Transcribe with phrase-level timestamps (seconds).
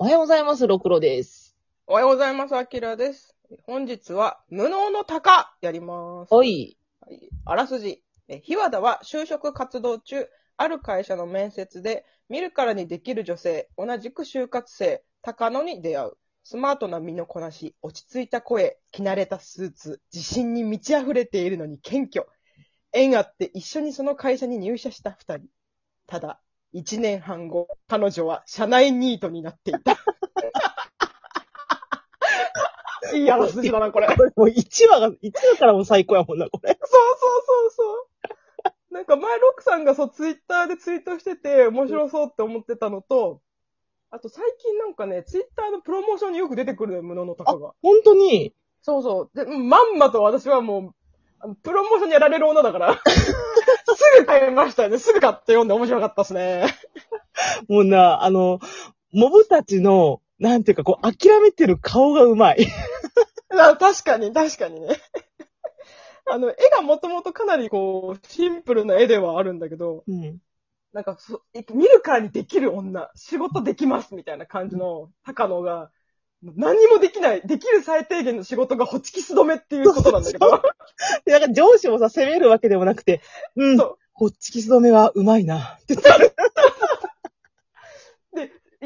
[0.00, 1.56] おはようございます、ろくろです。
[1.88, 3.34] おはようございます、あきらです。
[3.64, 6.32] 本日は、無能の鷹やります。
[6.32, 6.78] おい。
[7.00, 8.04] はいあらすじ。
[8.28, 16.12] え日和田は就職活動中、ある会社の面接で、見るからにできる女性、同じく就活生、高野に出会う。
[16.44, 22.24] スマートな身のこなし、落ち着いた声、着慣れたスーツ、自信に満ち溢れているのに謙虚。
[22.92, 25.48] 縁あって一緒にその会社に入社した二人。
[26.06, 26.40] ただ、
[26.72, 29.96] 一年半後、彼女は社内ニートになっていた。
[33.14, 34.08] いいあらすじだな、これ。
[34.08, 36.78] もう1話が、1話からもう最高やもんな、これ。
[36.82, 37.84] そうそうそうそ
[38.90, 38.94] う。
[38.94, 43.40] なんか前、ロックさんがそう、ツイッターでツイートしてて、面白そうって思ってたのと、
[44.10, 47.72] あと最近なんかね、ツイッターのプロモーションによく出てくるのよ、無能の鷹が。
[47.82, 49.36] 本当に、そうそう。
[49.36, 50.94] で、まんまと私はも
[51.44, 52.96] う、プロモーションにやられる女だから、
[53.94, 54.98] すぐ買いましたよね。
[54.98, 56.66] すぐ買って読んで面白かったですね。
[57.68, 58.60] もうな、あの、
[59.12, 62.66] モブたちの、なんていうか、こう、諦めてる顔がうまい。
[63.50, 64.88] あ確かに、確かにね。
[66.30, 70.38] あの、絵がもともとかなりこう、シンプルな絵ではあるんだけど、うん。
[70.92, 71.42] なんかそ、
[71.74, 75.90] 見るからにできる女、仕事できますみたいな感じの高野が、
[76.42, 80.62] 何にもできない、できる最低限の仕事がホチキス止めっていうことなんだけど、
[81.24, 83.20] で、なんか上司もさ、責めるわけでもなくて、
[83.56, 85.78] うん、そうこっちキス止めはうまいな。
[85.80, 86.34] って言ってる。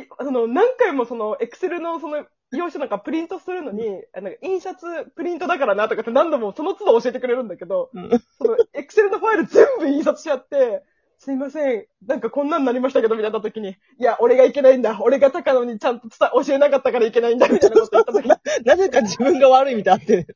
[0.02, 3.82] いあの、何回もその、エクセルのその、用紙なんかプリントするのに、
[4.14, 10.82] あの印刷プリントだからなとかって何度もその都度教えてくれるんだけど、うんその、エクセルのファイル全部印刷しちゃって、
[11.24, 14.98] すいません、なんかこんなんなりましたけど、みたいな時に、いや、俺がいけないんだ。
[15.00, 18.34] 俺が高野にちゃんと伝え、教えなかったからいけないんだ、みたいなこと言った時に、
[18.66, 20.26] なぜか自分が悪いみたいになってる。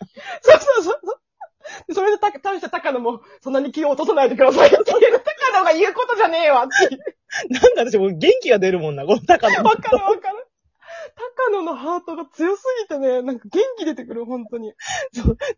[0.43, 6.97] そうそうそうそれでた、大した高野も、そんなに気を落とさないでくださいっていう、高野が言うことじゃねえわって。
[7.51, 9.65] なんだ私もう元気が出るもんな、この高野。
[9.65, 10.36] わかるわかる。
[11.47, 14.73] 高野のハートが強すぎてね、なんか元気出てくる、本当に。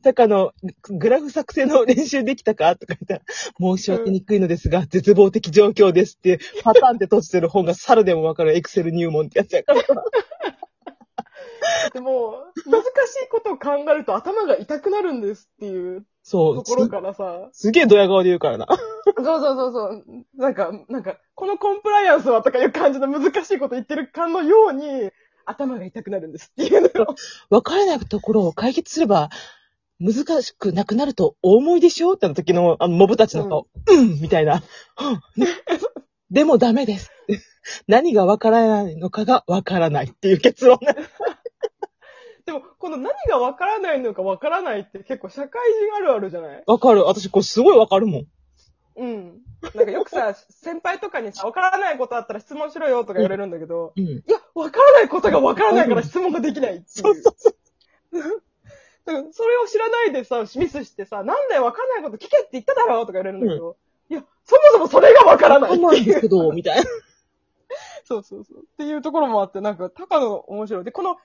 [0.02, 0.52] 高野、
[0.90, 3.20] グラフ作成の練習できたかとか言ったら、
[3.58, 9.82] 申し訳にくいのですが、絶望的状況ですって、パターンって閉じてる本が猿でもわかるエクセル入門ってやつやから。
[11.92, 12.86] でも、難し
[13.24, 16.56] いことを考えると頭が痛くなるんですっていうそう。
[16.56, 18.66] ところからさ、すすげえドヤ顔で言うからな。
[19.16, 20.04] そうそうそうそう、
[20.36, 25.10] なんか、なんか、このコンプライアンスはとかいう感じの難しいこと言ってるかのように、
[25.50, 27.14] 頭が痛くなるんですっていうのを。
[27.50, 29.30] わからないところを解決すれば、
[30.00, 34.62] 難しくなくなるとお思いでしょっての時の、あの、モブたちの顔、うん、みたいな。
[36.30, 37.10] でもダメです。
[37.86, 40.94] 何がわからないのかがわからないっていう結論ね。
[42.46, 46.62] でも、この何がわからないのかわからないって結構社会人あるあるじゃない？
[46.66, 47.04] わかる。
[47.04, 48.26] 私これすごいわかるもん。
[48.96, 49.40] うん。
[49.74, 54.04] なんかよくさ、先輩とかにさ、わからないことあったら質問しろよとか言われるんだけど、うん。
[54.04, 56.84] いや、わからないことがわからないから質問ができないっていう。
[56.86, 58.42] そうそうそう。
[59.04, 63.76] だからそれを知らないでさ、ミスしてさ、なんだよ、わかんないこと聞けって言っただろうとか言われるんだけど、
[64.10, 66.14] いや、そもそもそれがわからないってそうなんでいう。
[66.14, 66.84] すけど、みたいな。
[68.04, 68.58] そうそうそう。
[68.60, 70.84] っていうところもあって、なんか、高野面白い。
[70.84, 71.16] で、この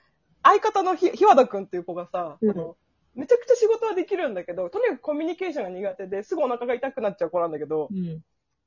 [0.42, 2.76] 相方のひ、ひわだくんっていう子がさ、うんあの
[3.14, 8.24] めちゃくちゃ仕事はできるんだけど、とにかくコミュニケーションが苦手で、すぐお腹が痛くなっちゃう子なんだけど、うん。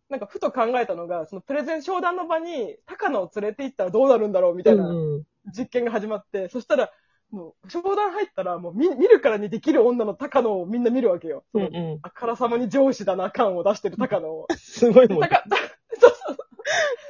[0.09, 5.23] なんかふと考えたのが、そのプレゼン商談の場に高野を連れて行ったらどうなるんだろうみたいなうん。
[5.51, 6.91] 実験が始まって、そしたら、
[7.31, 11.43] もう、商談入ったら、もう見、見るからにできる女の高野をみんな見るわけよ。
[11.53, 11.99] うんうん。
[12.01, 14.47] あからさまに上司だな感を出してる高野を。
[14.57, 15.19] すごいもん。
[15.19, 15.43] で高、
[15.99, 16.37] そうそうそう。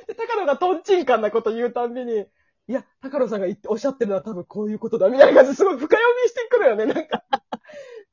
[0.08, 2.26] で、高野がトンチンカンなこと言うたんびに、
[2.68, 7.24] いや、高野さんが言って、おっしゃってるのは多分こういうことだ、みたいな感じですごい深読みしてくるよね、なんか。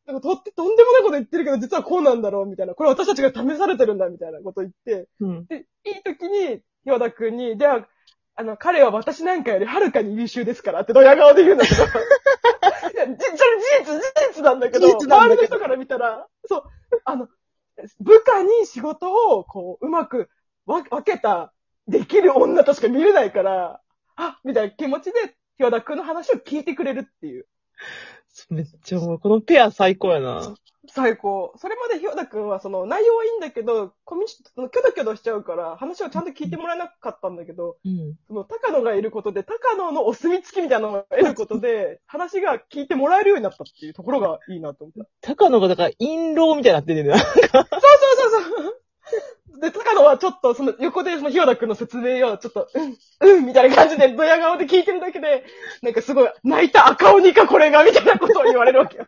[0.07, 2.75] なんかとって、とんでもないこと言ってるけど、実はこうなんだろう、みたいな。
[2.75, 5.09] これ私たちが試されてるんだ、みたいなこと言って。
[5.21, 5.47] うん。
[5.47, 7.87] で、いい時に、岩田くんに、では、
[8.37, 11.85] あの、彼は私なんかよりはるかに優秀ですからってドヤ顔で言うんだけど。
[11.85, 11.87] い
[12.97, 13.39] や、じそれ
[13.87, 16.63] 事実、事実なんだけど、周りの人から見たら、そう、
[17.05, 17.29] あの、
[18.01, 20.29] 部下に仕事を、こう、うまく
[20.67, 21.53] 分分けた、
[21.87, 23.81] できる女としか見れないから、
[24.17, 27.47] あ、みたいな気持ちで、岩田くんの話を聞いてくれるっていう。
[28.51, 30.55] めっちゃもう、このペア最高やな。
[30.89, 31.55] 最高。
[31.57, 38.15] それまでひょだくんはその内容はいいんだけど、コミュニキョドキョドしちゃうから、話をちゃんと聞いてもらえなかったんだけど、うん。
[38.27, 45.11] その高野がいることで、高野のお墨付きみたいなのを得ることで、話が聞いてもらえるようになったっていうところがいいなと思った。
[45.23, 47.23] 高野がだから、陰謀みたいになってるんだよな。
[47.23, 48.84] そうそうそうそう。
[49.61, 55.45] で、高野はちょっと、その横でそのひよだくんの説明をちょっと、うん、うん、みたいな感じで、ドヤ顔で聞いてるだけで、
[55.83, 59.07] なんかすごい、泣いた赤鬼かこれが、みたいなことを言われるわけよ。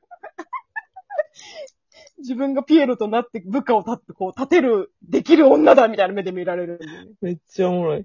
[2.18, 6.80] 自分がピエロとなって部下を立って、こう、立てる、できる女だみたいな目で見られる。
[7.20, 8.04] めっちゃおもろい。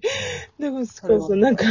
[0.59, 1.63] でも、そうそう、なんか、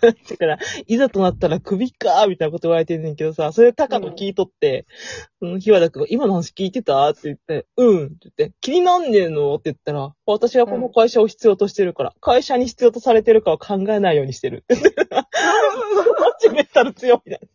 [0.00, 4.86] だから、いざとなったら首かみたいなこと言われてんねんけどさ、それ高野聞いとって、
[5.40, 7.08] その日和田くんが今の話聞いてた？
[7.10, 9.54] って言って、うんって言って、気になんねえの？
[9.56, 14.64] って言ったら、私はこの会社を必要としてるから、会社に必要とされてるかは考えないようにしてる。
[14.68, 14.76] マ
[16.40, 17.38] ジメンタル強いな。
[17.38, 17.48] なんで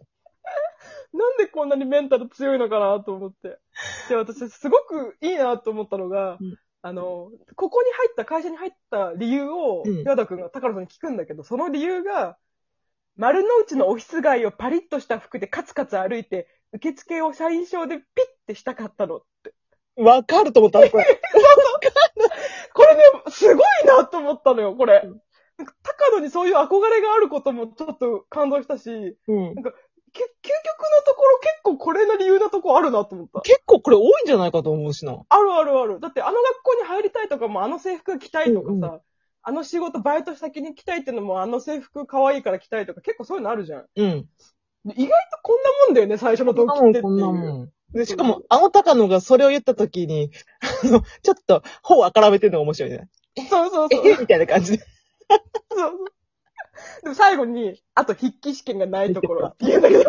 [1.53, 3.59] こんなにメンタル強いのかなと思って。
[4.09, 12.37] で、私、すごくいいなと思ったのが、うんあの、ここに入った、会社に入った理由を、うん岩田くんが高野さんに聞くんだけど、その理由が、
[13.15, 19.53] 丸の内のオフィス街をパリッとした服でカツカツ歩いて、受付を社員証でピッてしたかったのって。
[19.95, 21.05] わかると思った、これ。
[22.73, 25.01] これね、すごいなと思ったのよ、これ。
[25.05, 25.21] うん
[25.57, 29.55] なんか高野にそういう憧れがあることもちょっと感動したし、うん。
[29.55, 29.61] け
[30.13, 33.41] 究極のところ結構これの理由なとこあるなと思った。
[33.41, 35.13] 結構これ多いんじゃないかと思うしな。
[35.27, 35.99] あるあるある。
[35.99, 39.01] だってあの学校に入りたいとかもあの制服着たいとかさ、うんう
[39.45, 43.85] あの仕事バイト先に着たいってのもあの制服可愛いから着たいとか結構そういうのあるじゃん。
[43.95, 44.25] うん。
[44.85, 47.03] で意外とこんなもんだよね、最初の動機ってっていう。
[47.03, 47.69] こんなもん。
[47.93, 50.31] で、しかも、あの高野がそれを言ったときに、
[50.83, 53.07] あの、ちょっと、頬をあからめてるのが面白いね。
[53.49, 54.07] そうそうそう。
[54.07, 54.83] えみたいな感じで。
[55.71, 55.91] そう
[57.03, 60.03] でも最後に、あと筆記試験がないところって言うんだけど。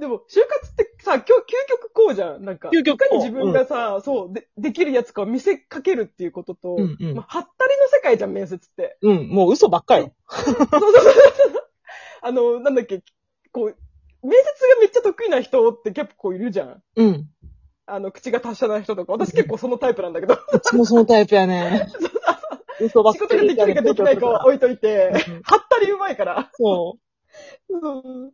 [0.00, 1.34] でも、就活ってさ、今日、究
[1.68, 2.44] 極こうじゃん。
[2.44, 8.96] なんか、究極いかに自分がさ、そうで、できるやつかを見せかけるっていうことと、うんうんまあ、はったりの世界じゃん、面接って。
[9.02, 10.10] うん、もう嘘ばっかり。
[10.30, 11.14] そうそうそうそう。
[12.22, 13.02] あの、なんだっけ、
[13.52, 13.76] こう、
[14.26, 16.82] 面接がめっちゃ得意な人って結構いるじゃん。
[16.96, 17.26] うん。
[17.84, 19.12] あの、口が達者な人とか。
[19.12, 20.34] 私結構そのタイプなんだけど。
[20.34, 21.88] うちもそのタイプやね。
[22.80, 23.20] 嘘ばっ仕。
[23.20, 26.50] 事ができるかできないかは置いといて、うんはったりうまいから。
[26.54, 26.98] そ
[27.68, 28.32] そう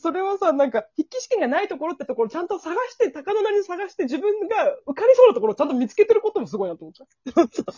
[0.00, 7.04] それはさ、なんか、筆記試験がないところってところちゃんと探して、高野なりに探して、自分が受かりそうなところをちゃんと見つけてることもすごいなと思った。
[7.04, 7.74] う。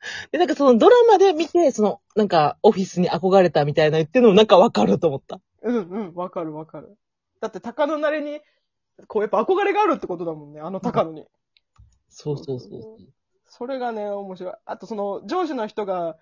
[0.32, 5.40] で、なんかそのドラマで見て、その、なんか、オフィスに憧れたみたいな言ってるのもなんかわかると思った。
[5.62, 6.96] うんうん、わかるわかる。
[7.40, 8.40] だって高野なりに、
[9.06, 11.26] こうやっぱ憧れがあるってことだもんね、あの高野に。
[12.08, 12.82] そうそうそう。
[12.82, 12.98] そ
[13.66, 14.54] れがね、面白い。
[14.64, 16.16] あとその、上司の人が、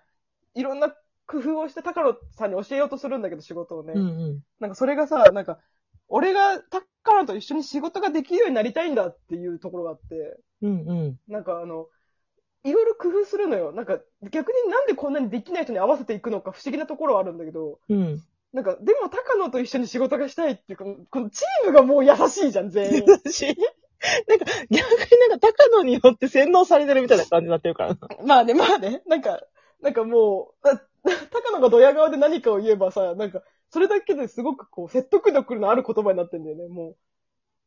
[0.55, 0.93] いろんな
[1.27, 3.93] 工夫をして高野さんに教えようとするんだけど、仕事をね。
[3.95, 4.03] うんう
[4.33, 4.43] ん。
[4.59, 5.59] なんかそれがさ、なんか、
[6.07, 6.59] 俺が
[7.03, 11.19] 高野と一緒に仕事ができるようになりたいんだっていうところがあって、うんうん。
[11.27, 11.87] なんかあの、
[12.63, 13.71] いろいろ工夫するのよ。
[13.71, 13.99] なんか
[14.31, 18.23] 逆になんでこんなにできない人に合わせていくのか不思議なところはあるんだけど、うん。
[18.51, 23.03] なんかでも高野と一緒に仕事がしたいっていうか、このチームがもう優しいじゃん、全員。
[23.07, 23.55] 私、
[24.27, 27.97] なんか、逆になんか高野によって洗脳されてるみたいな感じになってるからな。
[28.25, 29.41] まあね、まあね、なんか、
[29.81, 30.81] なんかもう、あ
[31.31, 36.95] 高野がドヤ顔で何かを言えばさ、なんか、それだけですごくこう、説得力のある言葉になってんだよね、もう。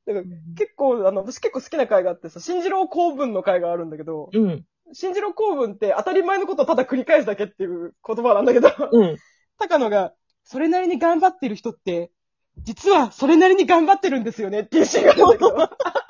[0.07, 0.25] だから
[0.57, 4.65] 結構、あの、私結構好きな回があってさ、新次郎公文の回があるんだけど、うん。
[4.93, 9.17] 新次郎公文って当たり前のことをただ繰り返すだけっていう言葉なんだけど、うん。
[9.59, 10.13] 高野が、
[10.45, 12.11] それなりに頑張ってる人って、
[12.59, 15.57] 実はそれなりに頑張ってるんですよねっていうシーンがあるんだけど、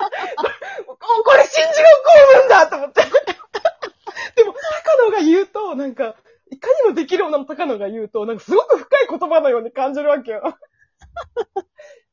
[1.53, 3.01] ここれ新次郎公文だと思って。
[4.35, 6.15] でも、高野が言うと、なんか、
[6.51, 10.57] いかにもできる女の高野が言うと、なんかすごく深い言葉のように感じるわけよ。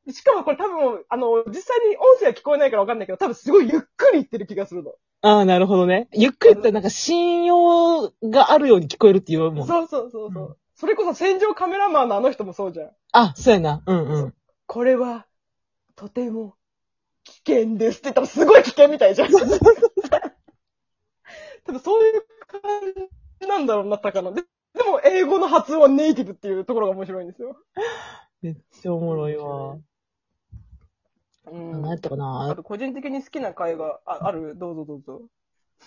[0.11, 4.95] しかもこれ多分、あの、実際に音声は聞こえないからわかんないけど、多分すごいゆっくり言ってる気がするの。
[5.23, 6.09] ああ、なるほどね。
[6.13, 9.67] ゆっくり言ったらなんか信用があるように聞こえるっていうもん。
[9.67, 10.45] そうそうそうそう。
[10.53, 12.91] うそれこそ戦場カメラマンのあの人もそうじゃん。
[13.13, 13.83] あ、そうやな。
[13.87, 14.35] うんうん。
[14.67, 15.27] これは、
[15.95, 16.55] とても、
[17.25, 19.31] 危険ですって言ったらすごい危険みたいじゃん。
[21.65, 22.61] 多分そういう感
[23.41, 24.33] じなんだろうな、高野。
[24.33, 27.57] ででも、英語の発音はネイティブっていうところが面白いんですよ。
[28.41, 29.79] めっちゃおもろいわ。
[31.51, 31.83] うん。
[31.83, 34.57] 何やったかあなと、個人的に好きな回があある？
[34.57, 35.23] どうぞどうぞ。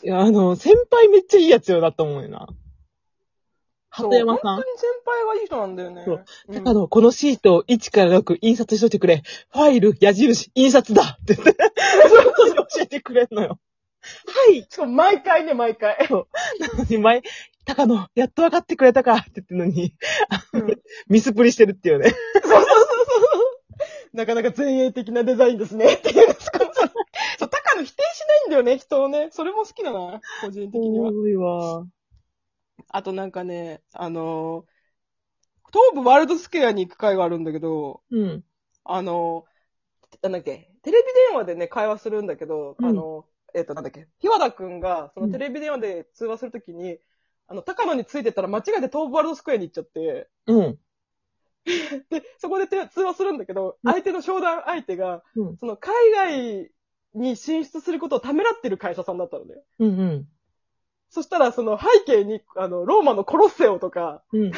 [0.04, 2.48] いや、あの、先輩めっちゃいいやつよだと思うよな。
[3.96, 4.72] 鳩山さんそう本当。
[4.72, 6.04] に先輩はいい人なんだよね。
[6.04, 9.22] そううん高野、このシートを1から6印刷しといてくれ。
[9.52, 11.56] ファイル、矢印、印刷だって言って、
[12.10, 13.60] 本当に教えてくれんのよ。
[14.02, 14.66] はい。
[14.68, 15.96] しかも毎回ね、毎回。
[16.10, 16.26] なの
[16.90, 17.22] に、前、
[17.66, 19.94] 高野、やっと分かってくれたかって言ってるのに、
[20.54, 22.10] うんミスプリしてるっていうね。
[22.10, 22.64] そうそうそうそ
[24.14, 24.18] う。
[24.18, 25.94] なかなか前衛的なデザインですね。
[25.94, 26.28] っていう。
[27.38, 29.30] そう、高野否定しないんだよね、人をね。
[29.32, 31.12] それも好きだな、個人的には。
[31.12, 31.86] 多いわ。
[32.94, 34.74] あとなんかね、あのー
[35.74, 38.44] 東武ワールドスクエアに行く会があるんだけど、うん。
[38.84, 47.00] あのーなんだっけ、テレビ電話でね、会話するんだけど、うんあのーえっ、と、なんだっけ、日和田くんが、そのテレビ電話で通話するときに、
[47.48, 50.80] あの、高野についてたら間違えて東武ワールドスクエアに行っちゃって、うん。
[51.66, 56.72] で、そこでて通話するんだけど、うん相手の商談相手が、うんその海外
[57.16, 59.56] に進出することをためらってる会社さんだったのね。
[59.80, 60.28] うんうん。
[61.14, 64.52] そしたら、その背景に、あの、ローマのコロッセオとか、うん。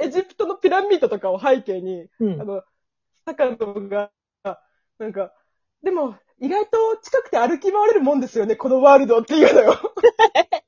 [0.00, 2.44] エジプトのピラミッドとかを背景に、うんあ。
[2.46, 2.62] の、
[3.26, 4.10] 坂野が、
[4.98, 5.34] なんか、
[5.82, 9.74] でも、意外と近くて歩き回れるもんですよね、このワールドっていうのよ。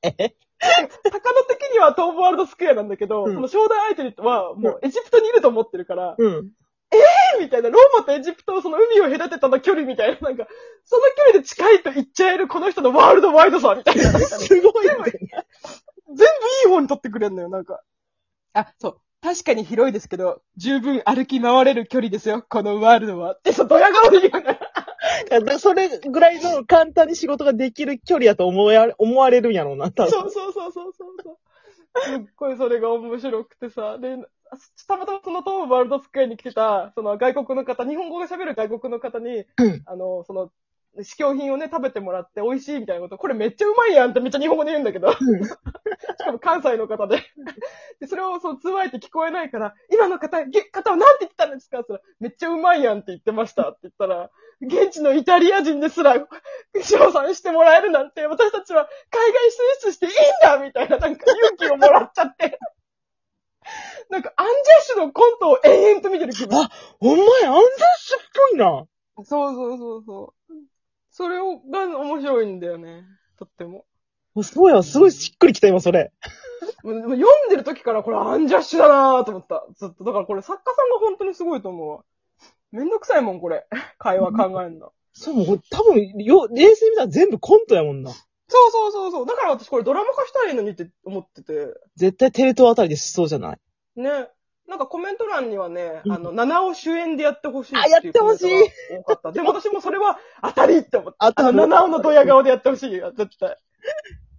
[0.03, 0.35] え
[1.09, 6.51] 高野的には東部ワールドスクエアなんだけど、うんその商談相手はもうエジプトにいると思ってるから、うん。
[7.39, 10.47] みたいな、ローマとエジプトをその海を隔てたの距離みたいな、なんか、
[10.83, 14.03] その距離で近いと言っちゃえるこの人のワールドワイドさみたいな。
[14.19, 14.93] すごいね。
[14.93, 16.27] 全部い
[16.65, 17.81] い方に取ってくれんのよ、なんか。
[18.53, 19.01] あ、そう。
[19.21, 23.35] 確かに広いですけど、十分歩き回れる距離ですよ、このワールドは。
[23.35, 24.43] って、そう、ドヤ顔で言う
[25.43, 30.11] のそれぐらいの簡単に仕事ができる距離やと思われ思われるんやろうな、多分。
[30.11, 31.37] そうそうそうそうそうそう。
[32.03, 34.17] すっごいそれが面白くてさ、で、
[34.87, 39.81] たまたまその東部ワールドスクエアに来てた、その外国の方、日本語が喋る外国の方に、うん。
[39.85, 40.51] あの、その、
[41.03, 45.17] 試供品をね、食べてもらって美味しいみたいなこと、これめっちゃうまいやんってめっちゃ日本語で言うんだけど、 し
[46.25, 47.23] かも関西の方で。
[48.01, 51.79] で、それをその通話相手聞こえないから、今の方、げ方は何て言ってたんですか？
[51.79, 53.69] って言ったら、めっちゃうまいやんって言ってました。
[53.69, 54.29] って言ったら、
[54.59, 56.15] 現地のイタリア人ですら、
[56.83, 62.59] 賞賛してもらえるなんて、私たちは海外進出していいんだみたいな、なんか勇気をもらっちゃって。
[64.09, 64.30] なんか、
[64.79, 66.57] ッシュのコントを延々と見てる気分。
[66.59, 68.85] あほんまや、アンザッシュっぽいな。
[69.23, 70.53] そうそうそうそう。
[71.11, 73.05] それをが面白いんだよね。
[73.37, 73.85] とっても。
[74.43, 76.11] そうや、すごいしっくりきた、今、それ。
[76.83, 79.65] 読んでる時からこれアンジャッシュだなぁと思った。
[79.75, 80.03] ずっと。
[80.03, 82.03] だからこれ作家さんが本当にすごいと思うわ。
[82.71, 83.67] めんどくさいもん、これ。
[83.99, 84.93] 会話考えるの。
[85.13, 88.11] そう、もう多分、よ、冷静に見たら全部コントやもんな。
[88.11, 88.17] そ
[88.67, 89.25] うそうそうそう。
[89.25, 91.73] だから私これドラマ化したいのにって思ってて。
[91.97, 93.57] 絶対テレ東あたりでしそうじゃない？
[94.01, 94.29] ね。
[94.67, 99.31] なんかコメント欄にはね、うんあの、七尾主演でやってほしいあやってほしいかった。
[99.31, 101.33] でも私もそれは当たりって思った。
[101.35, 103.57] あの、七尾のドヤ顔でやってほしいよ、絶対。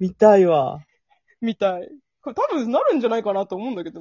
[0.00, 0.80] 見たいわ。
[1.40, 1.88] みたい。
[2.22, 3.90] これ多分なるんじゃないかなと思うんだけど